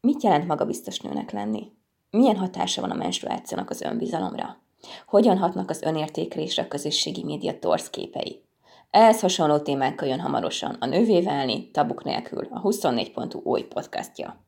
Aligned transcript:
Mit 0.00 0.22
jelent 0.22 0.46
magabiztos 0.46 1.00
nőnek 1.00 1.30
lenni? 1.30 1.72
Milyen 2.10 2.36
hatása 2.36 2.80
van 2.80 2.90
a 2.90 2.94
menstruációnak 2.94 3.70
az 3.70 3.80
önbizalomra? 3.80 4.56
Hogyan 5.06 5.38
hatnak 5.38 5.70
az 5.70 5.82
önértékelésre 5.82 6.62
a 6.62 6.68
közösségi 6.68 7.24
média 7.24 7.58
torsz 7.58 7.90
képei? 7.90 8.42
Ehhez 8.90 9.20
hasonló 9.20 9.58
témákkal 9.58 10.08
jön 10.08 10.20
hamarosan 10.20 10.76
a 10.80 10.86
Nővé 10.86 11.20
válni, 11.20 11.70
tabuk 11.70 12.04
nélkül, 12.04 12.48
a 12.50 12.60
24.hu 12.60 13.40
új 13.42 13.62
podcastja. 13.62 14.47